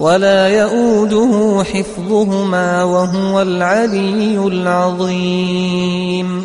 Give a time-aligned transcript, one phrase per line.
[0.00, 6.44] ولا يؤوده حفظهما وهو العلي العظيم.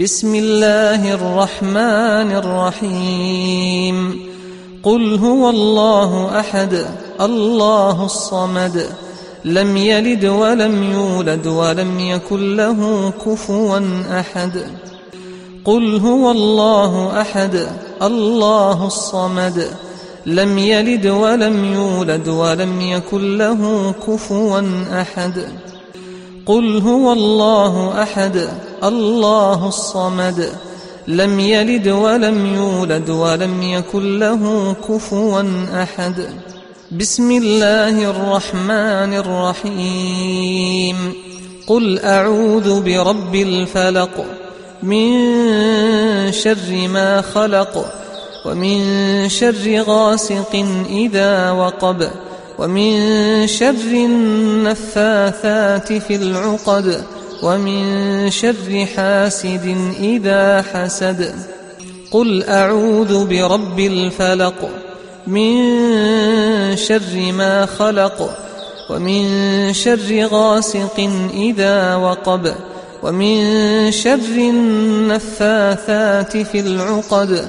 [0.00, 4.20] بسم الله الرحمن الرحيم.
[4.82, 6.84] قل هو الله أحد
[7.20, 8.86] الله الصمد.
[9.44, 13.80] لم يلد ولم يولد ولم يكن له كفوا
[14.20, 14.60] أحد.
[15.64, 17.68] قل هو الله أحد
[18.02, 19.76] الله الصمد.
[20.26, 24.62] لم يلد ولم يولد ولم يكن له كفوا
[25.00, 25.48] أحد.
[26.46, 28.48] قل هو الله أحد
[28.84, 30.52] الله الصمد.
[31.08, 35.42] لم يلد ولم يولد ولم يكن له كفوا
[35.82, 36.28] أحد.
[36.92, 41.12] بسم الله الرحمن الرحيم.
[41.66, 44.24] قل أعوذ برب الفلق
[44.82, 45.12] من
[46.32, 48.05] شر ما خلق
[48.46, 52.08] ومن شر غاسق إذا وقب
[52.58, 57.04] ومن شر النفاثات في العقد
[57.42, 61.34] ومن شر حاسد إذا حسد.
[62.10, 64.70] قل أعوذ برب الفلق
[65.26, 65.56] من
[66.76, 68.30] شر ما خلق
[68.90, 69.24] ومن
[69.72, 72.54] شر غاسق إذا وقب
[73.02, 73.40] ومن
[73.90, 77.48] شر النفاثات في العقد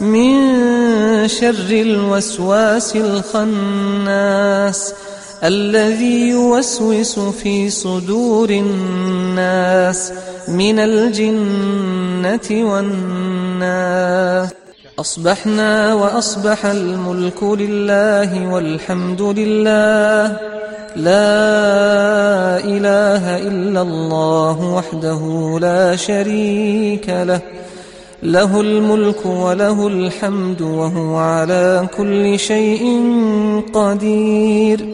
[0.00, 4.94] من شر الوسواس الخناس
[5.44, 10.12] الذي يوسوس في صدور الناس
[10.48, 14.48] من الجنة والناس.
[14.98, 20.36] أصبحنا وأصبح الملك لله والحمد لله.
[20.96, 25.22] لا إله إلا الله وحده
[25.60, 27.40] لا شريك له.
[28.24, 33.02] له الملك وله الحمد وهو على كل شيء
[33.72, 34.86] قدير.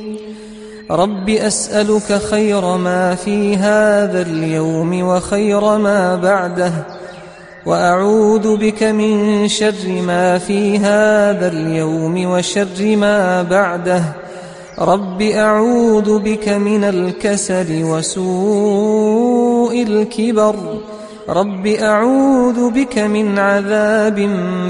[0.91, 6.73] رب أسألك خير ما في هذا اليوم وخير ما بعده
[7.67, 14.03] وأعوذ بك من شر ما في هذا اليوم وشر ما بعده.
[14.79, 20.57] رب أعوذ بك من الكسل وسوء الكبر
[21.31, 24.17] رب أعوذ بك من عذاب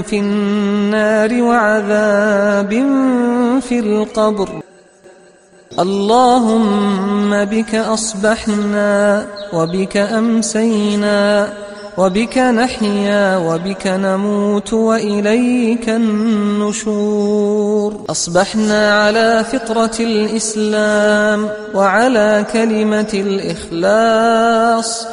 [0.05, 2.71] في النار وعذاب
[3.61, 4.49] في القبر.
[5.79, 11.49] اللهم بك أصبحنا وبك أمسينا
[11.97, 18.05] وبك نحيا وبك نموت وإليك النشور.
[18.09, 25.07] أصبحنا على فطرة الإسلام وعلى كلمة الإخلاص.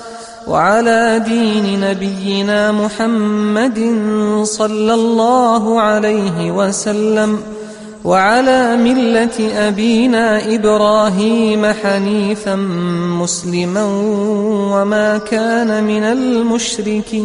[0.49, 3.79] وعلى دين نبينا محمد
[4.43, 7.39] صلى الله عليه وسلم
[8.05, 12.57] وعلى ملة أبينا إبراهيم حنيفا
[13.21, 13.85] مسلما
[14.73, 17.25] وما كان من المشركين.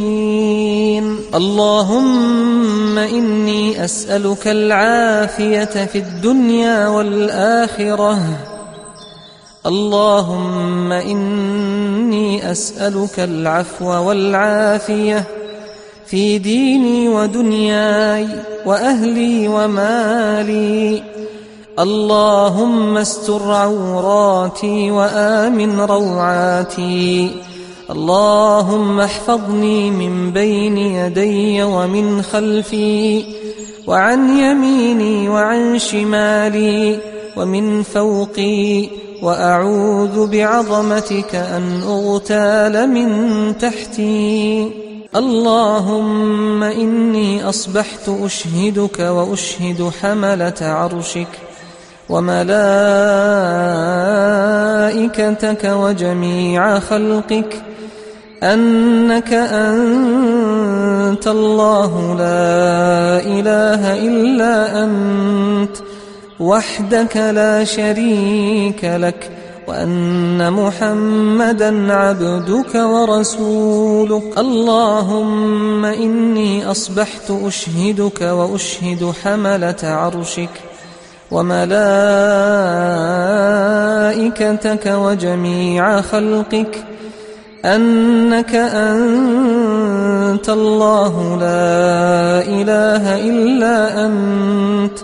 [1.35, 8.52] اللهم إني أسألك العافية في الدنيا والآخرة.
[9.65, 15.23] اللهم إني أسألك العفو والعافية
[16.05, 18.27] في ديني ودنياي
[18.65, 21.03] وأهلي ومالي.
[21.79, 27.31] اللهم استر عوراتي وآمن روعاتي.
[27.91, 33.23] اللهم احفظني من بين يدي ومن خلفي
[33.87, 36.99] وعن يميني وعن شمالي
[37.37, 39.02] ومن فوقي.
[39.23, 43.07] وأعوذ بعظمتك أن أغتال من
[43.57, 44.71] تحتي.
[45.15, 51.27] اللهم إني أصبحت أشهدك وأشهد حملة عرشك
[52.09, 52.51] وملائكتك
[55.63, 57.61] وجميع خلقك.
[58.43, 65.92] أنك أنت الله لا إله إلا أنت.
[66.43, 69.31] وحدك لا شريك لك
[69.67, 74.37] وأن محمدا عبدك ورسولك.
[74.37, 80.49] اللهم إني أصبحت أشهدك وأشهد حملة عرشك
[81.31, 81.73] وملائكتك
[84.85, 86.83] وجميع خلقك.
[87.65, 94.97] أنك أنت الله لا إله إلا أنت.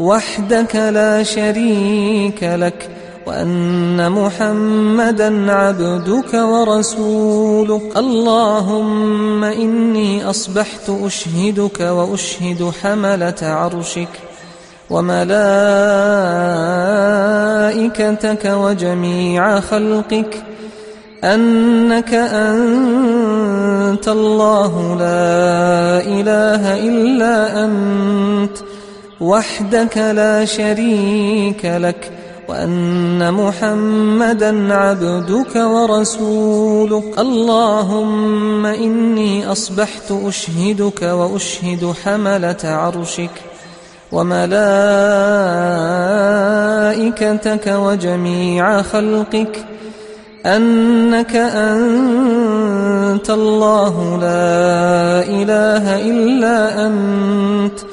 [0.00, 2.90] وحدك لا شريك لك
[3.26, 7.96] وأن محمدا عبدك ورسولك.
[7.96, 14.08] اللهم إني أصبحت أشهدك وأشهد حملة عرشك
[14.90, 15.30] وملائكتك
[18.44, 20.42] وجميع خلقك.
[21.24, 28.69] أنك أنت الله لا إله إلا أنت.
[29.20, 32.12] وحدك لا شريك لك
[32.48, 37.18] وأن محمدا عبدك ورسولك.
[37.18, 43.30] اللهم إني أصبحت أشهدك وأشهد حملة عرشك
[44.12, 44.52] وملائكتك
[47.66, 49.64] وجميع خلقك.
[50.46, 57.89] أنك أنت الله لا إله إلا أنت.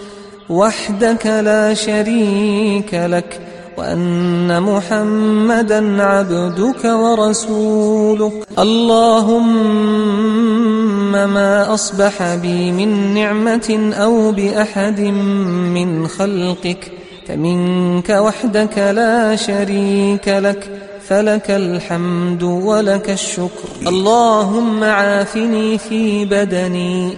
[0.50, 3.42] وحدك لا شريك لك
[3.78, 8.48] وأن محمدا عبدك ورسولك.
[8.60, 9.52] اللهم
[11.12, 16.92] ما أصبح بي من نعمة أو بأحد من خلقك
[17.28, 20.70] فمنك وحدك لا شريك لك
[21.08, 23.70] فلك الحمد ولك الشكر.
[23.88, 27.18] اللهم عافني في بدني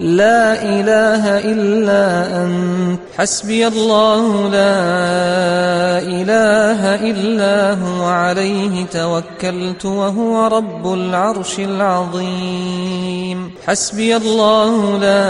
[0.00, 3.00] لا إله إلا أنت.
[3.18, 4.78] حسبي الله لا
[5.98, 8.04] إله إلا هو.
[8.04, 13.50] عليه توكلت وهو رب العرش العظيم.
[13.66, 15.28] حسبي الله لا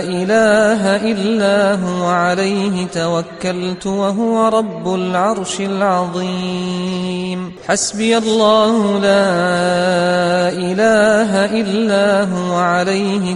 [0.00, 2.06] إله إلا هو.
[2.06, 7.52] عليه توكلت وهو رب العرش العظيم.
[7.68, 9.28] حسبي الله لا
[10.48, 12.54] إله إلا هو.
[12.56, 13.35] عليه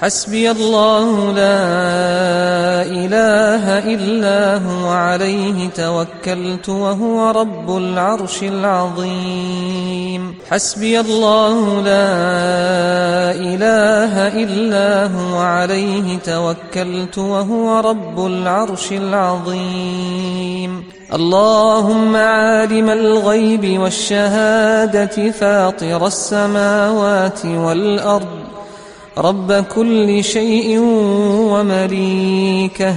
[0.00, 1.62] حسبي الله لا
[2.82, 10.34] إله إلا هو عليه توكلت وهو رب العرش العظيم.
[10.50, 12.12] حسبي الله لا
[13.32, 20.84] إله إلا هو عليه توكلت وهو رب العرش العظيم.
[21.14, 28.51] اللهم عالم الغيب والشهادة فاطر السماوات والأرض.
[29.18, 30.78] رب كل شيء
[31.32, 32.94] ومليكه.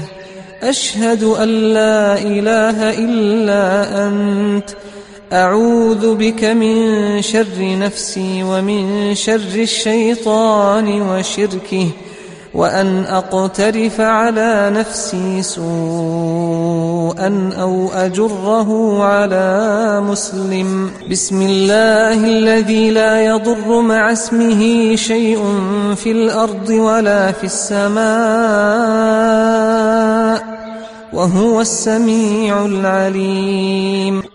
[0.63, 4.69] أشهد أن لا إله إلا أنت.
[5.34, 11.89] أعوذ بك من شر نفسي ومن شر الشيطان وشركه.
[12.56, 15.70] وأن أقترف على نفسي سوءا
[17.62, 20.92] أو أجره على مسلم.
[21.12, 25.44] بسم الله الذي لا يضر مع اسمه شيء
[25.96, 28.06] في الأرض ولا في السماء
[31.14, 34.35] وهو السميع العليم.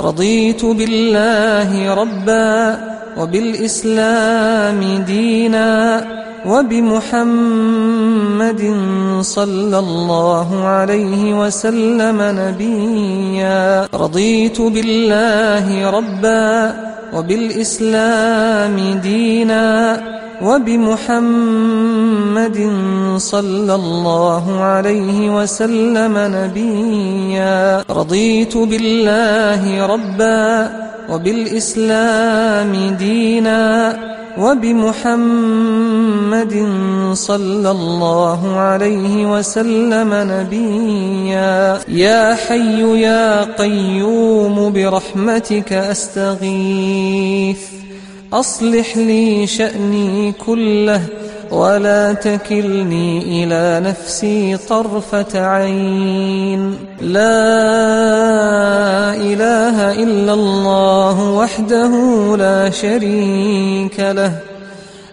[0.00, 2.78] رضيت بالله ربا
[3.18, 6.04] وبالإسلام دينا
[6.46, 7.02] وبمحمد
[9.20, 13.88] صلى الله عليه وسلم نبيا.
[13.94, 16.74] رضيت بالله ربا
[17.14, 20.00] وبالإسلام دينا
[20.42, 21.28] وبمحمد
[23.16, 27.84] صلى الله عليه وسلم نبيا.
[27.90, 30.70] رضيت بالله ربا
[31.10, 33.96] وبالإسلام دينا
[34.38, 35.74] وبمحمد
[37.12, 41.78] صلى الله عليه وسلم نبيا.
[41.88, 47.58] يا حي يا قيوم برحمتك أستغيث.
[48.32, 51.02] أصلح لي شأني كله
[51.50, 56.74] ولا تكلني إلى نفسي طرفة عين.
[57.00, 57.44] لا
[59.14, 61.92] إله إلا الله وحده
[62.36, 64.32] لا شريك له.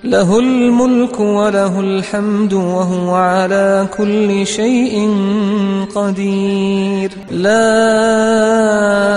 [0.04, 5.10] له الملك وله الحمد وهو على كل شيء
[5.96, 7.12] قدير.
[7.32, 9.17] لا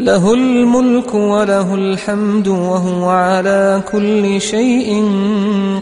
[0.00, 5.04] له الملك وله الحمد وهو على كل شيء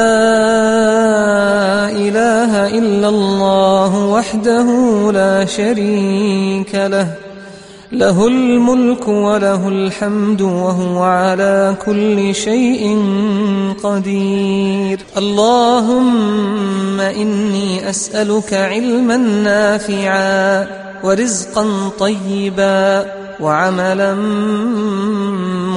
[1.92, 4.68] إله إلا الله وحده
[5.12, 7.08] لا شريك له.
[7.92, 13.00] له الملك وله الحمد وهو على كل شيء
[13.84, 15.00] قدير.
[15.18, 20.91] اللهم إني أسألك علما نافعا.
[21.04, 23.06] ورزقا طيبا
[23.40, 24.14] وعملا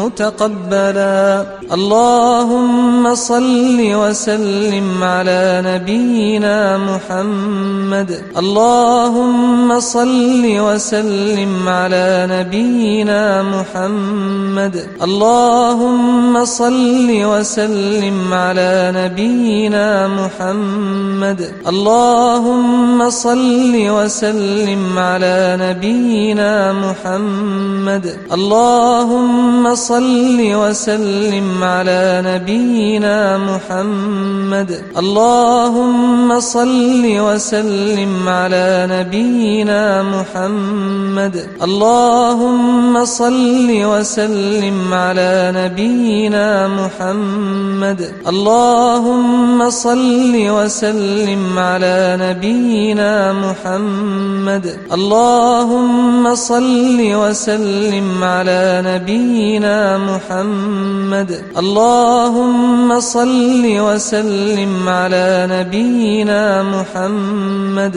[0.04, 1.46] متقبلا.
[1.72, 8.22] اللهم صل وسلم على نبينا محمد.
[8.38, 14.86] اللهم صل وسلم على نبينا محمد.
[15.02, 21.52] اللهم صل وسلم على نبينا محمد.
[21.68, 28.18] اللهم صل وسلم على نبينا محمد.
[28.32, 34.82] اللهم صل وسلم على نبينا محمد.
[34.98, 41.46] اللهم صل وسلم على نبينا محمد.
[41.62, 48.12] اللهم صل وسلم على نبينا محمد.
[48.28, 54.78] اللهم صل وسلم على نبينا محمد.
[54.92, 61.30] اللهم صل وسلم على نبينا محمد.
[61.56, 67.96] اللهم صل وسلم على نبينا محمد.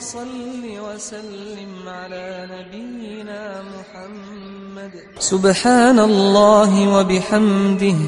[0.00, 3.42] صل وسلم على نبينا
[3.74, 4.92] محمد.
[5.18, 7.98] سبحان الله وبحمده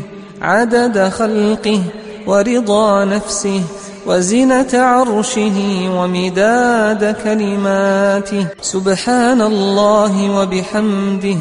[0.42, 1.80] عدد خلقه
[2.26, 3.62] ورضا نفسه
[4.06, 5.58] وزنة عرشه
[5.96, 8.44] ومداد كلماته.
[8.62, 11.40] سبحان الله وبحمده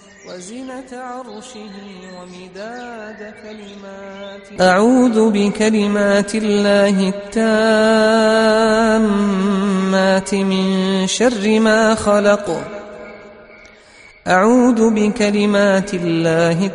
[0.27, 1.75] وزنة عرشه
[2.15, 4.55] ومداد كلماته.
[4.69, 7.13] أعوذ بكلمات الله
[9.89, 12.61] التامات من شر ما خلق.
[14.27, 16.65] أعوذ بكلمات الله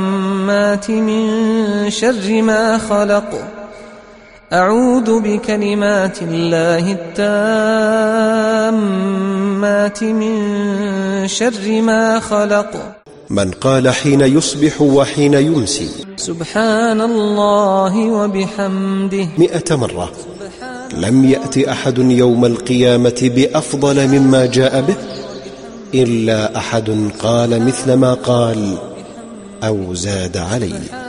[0.00, 3.59] التامات من شر ما خلق.
[4.52, 6.92] أعوذ بكلمات الله
[9.72, 10.34] التامات من
[11.28, 12.96] شر ما خلق.
[13.30, 15.88] من قال حين يصبح وحين يمسي.
[16.16, 19.26] سبحان الله وبحمده.
[19.38, 20.12] مئة مرة.
[20.96, 24.96] لم يأت أحد يوم القيامة بأفضل مما جاء به
[25.94, 28.78] إلا أحد قال مثل ما قال
[29.64, 30.99] أو زاد عليه.